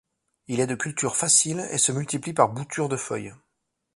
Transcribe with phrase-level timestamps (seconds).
[0.47, 3.33] Il est de culture facile et se multiplie par bouture de feuille.